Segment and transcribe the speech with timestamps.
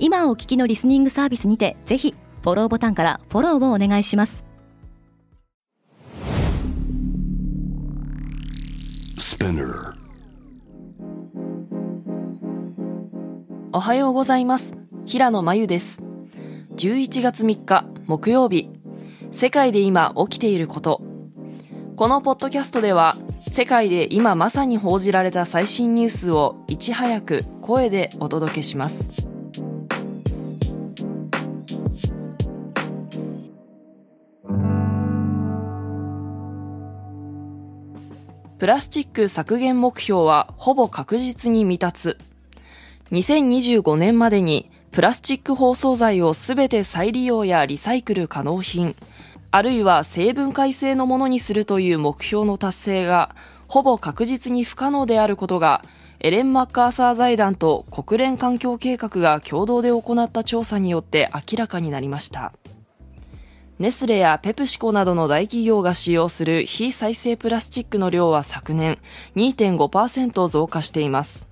[0.00, 4.44] 今お聞きのリスニングサービスにてぜひフォローボタンからフォローをお願いします。
[13.72, 14.72] おはようございます。
[15.04, 16.00] 平野真由です。
[16.76, 18.70] 11月3日木曜日。
[19.32, 21.02] 世界で今起きていること。
[21.96, 23.16] このポッドキャストでは
[23.50, 29.27] 世界で今まさに報じられた最新ニュースをいち早く声でお届けします
[38.58, 42.16] プラスチック削減目標はほぼ確実に未達。
[43.12, 48.96] 2025年までにプラスチック包装材をすべて再利用やリサイクル可能品、
[49.52, 53.36] あるいは成分解性のものにするという目標の達成が
[53.68, 55.84] ほぼ確実に不可能であることが
[56.18, 62.52] エレン・マッカーサー財団と国連環境計画が共同で行った調査によって明らかになりました。
[63.78, 68.98] ネスレやペプシコなどの大企業が使用する非再生プラスチックの量は昨年
[69.36, 71.46] 2.5%増加しています。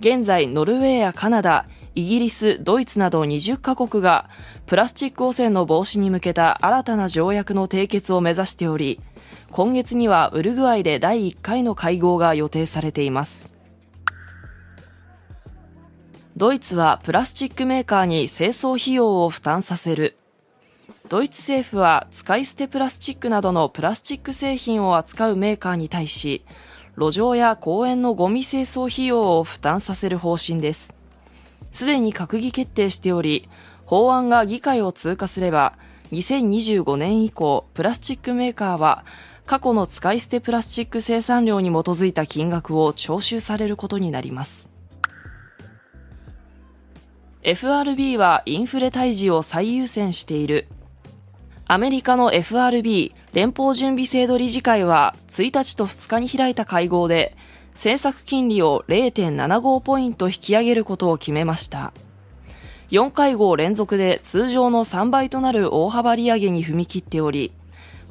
[0.00, 4.30] 現在、ノルウェーやカナダ、イギリス、ドイツなど20カ国が
[4.64, 9.00] プラスチック汚染の防止に向けた新たな条約の締結を目指しており、
[9.50, 13.52] 今月にはウルグアイで第1回の会合が予定されています。
[16.36, 20.16] ドイツはプラスチックメーカーに清掃費用を負担させる。
[21.08, 26.44] ドイツ政府は使い捨てプラスチックなどのプラスチック製品を扱うメーカーに対し、
[26.98, 30.96] 路上や公園のゴミ清掃費用を負担させる方針です。
[31.70, 33.48] すでに閣議決定しており、
[33.84, 35.74] 法案が議会を通過すれば、
[36.10, 39.04] 2025年以降、プラスチックメーカーは、
[39.44, 44.68] 過去の使い捨てプラスチック生産量に基づいた金額を徴収されることになります。
[47.42, 50.66] FRB はインフレ退治を最優先している。
[51.68, 57.36] アメリカの FRB 連邦準備制度理事会は1日と2日に開いた会合で
[57.74, 61.92] 政策金利を0.75ポイント引き上げることを決めました。
[62.90, 67.52] 4会合連続で通常の3倍となる大幅利上げに踏み切っており、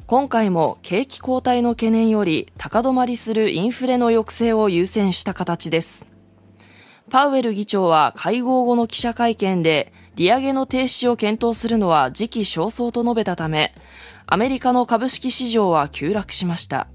[0.06, 6.06] 今回も景気後退の懸念より高止まりするインフレの抑制を優先した形です。
[7.08, 13.74] パウエル議長は会合後の記者会見で利上げの停止を検討するのは時期尚早と述べたため、
[14.24, 16.88] アメリカの株式市場は急落しました。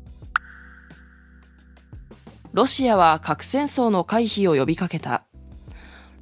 [2.51, 5.23] ロシアは核戦争の回避を呼びかけた。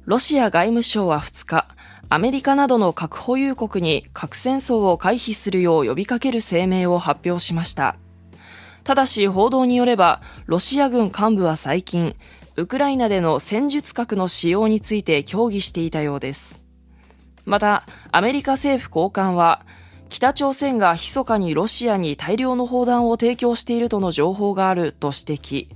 [0.04, 1.68] ロシア外務省は2日、
[2.10, 7.96] アメリカなどの核保有国に核戦争を回避するよう呼びかける声明を発表しました。
[8.84, 12.14] ただし報道によれば、ロシア軍幹部は最近、
[12.56, 16.60] ウクライナでの戦術核の使用について協議していたようです。
[17.50, 19.66] また、アメリカ政府高官は、
[20.08, 25.66] 北朝鮮が密かにロシアに大量の砲弾を提供しているとの情報があると指摘。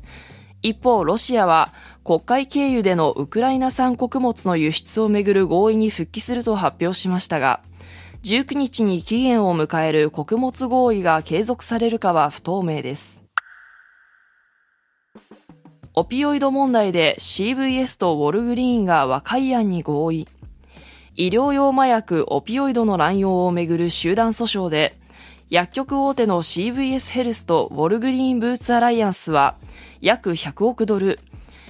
[0.63, 1.73] 一方、ロシアは、
[2.05, 7.59] 国会経由でのウクライナ産穀物の輸出をめぐる合意に復帰すると発表しましたが、
[8.23, 13.21] 19日に期限を迎える穀物合意が継続されるかは不透明です。
[15.97, 20.29] オピオイド問題で CVS とウォルグリーンが和解案に合意。
[21.17, 24.97] 医療用麻薬オピオイドの乱用をめぐる集団訴訟で、
[25.49, 29.55] 薬局大手の CVS ヘルスとウォルグリーンブーツアライアンスは、
[30.01, 31.21] 約100億ドル、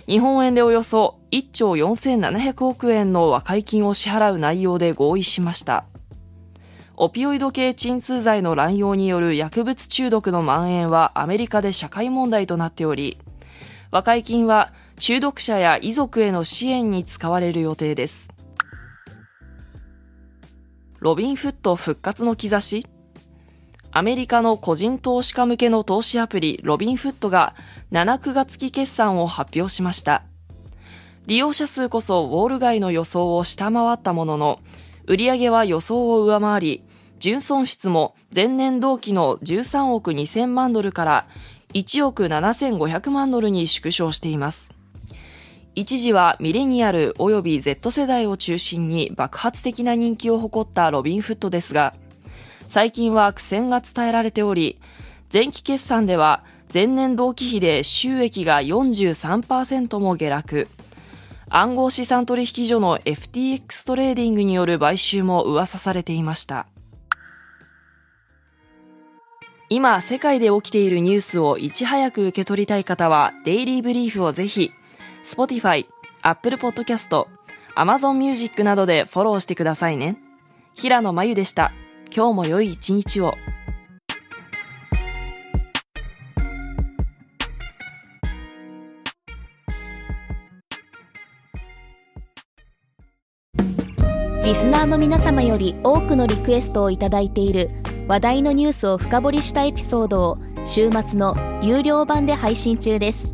[0.07, 5.85] 日本円でおよそ1兆4700億円の和解金を支払う内容で合意しました。
[6.97, 13.19] オピオイド系鎮痛剤の乱用による薬物中毒の蔓延はアメリカで社会問題となっており、
[13.91, 18.34] 和解金は中毒者や遺族への支援に使われる予定です。
[21.05, 22.87] ロビンフット復活の兆し？
[23.91, 27.55] アメリカの個人投資家向けの投資アプリロビンフットが
[27.93, 30.23] 7、9月期決算を発表しました。
[31.27, 34.61] 利用者数こそウォール街の予想を下回ったものの、
[35.05, 36.85] 売上は予想を上回り、
[37.19, 41.29] 純損失も前年同期の13億2000万ドルから
[41.75, 44.74] 1億7500万ドルに縮小しています。
[45.77, 51.95] 一時はミレニアル及び Z 世代を中心に爆発的な人気を誇ったロビンフッドですが、
[52.69, 54.79] 最近は苦戦が伝えられており、
[55.33, 60.69] 前期決算では前年同期比で収益が43%も下落。
[61.49, 66.67] 暗号資産取引所の FTX トレーディングによる買収も噂されていました。
[69.69, 74.71] 今、世界で起きているニュースをいち早く受け取りたい方は、デイリーブリーフをぜひ、
[75.25, 75.87] Spotify、
[76.23, 77.27] Apple Podcast、
[77.75, 80.19] Amazon Music などでフォローしてくださいね。
[80.75, 81.73] 平野真由でした。
[82.15, 83.35] 今日も良い一日を。
[94.45, 97.71] リスナーの皆様より多くのリクエストをいただいている
[98.07, 103.34] 話題のニュースを深掘りしたエピソードを週末の有料版で配信中です